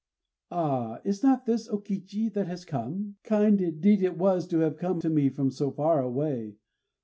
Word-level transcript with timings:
"Ah! 0.49 0.99
is 1.03 1.21
not 1.21 1.45
this 1.45 1.67
O 1.69 1.77
Kichi 1.77 2.27
that 2.33 2.47
has 2.47 2.65
come? 2.65 3.17
Kind 3.23 3.61
indeed 3.61 4.01
it 4.01 4.17
was 4.17 4.47
to 4.47 4.57
have 4.61 4.79
come 4.79 4.99
to 4.99 5.11
me 5.11 5.29
from 5.29 5.51
so 5.51 5.69
far 5.69 6.01
away! 6.01 6.55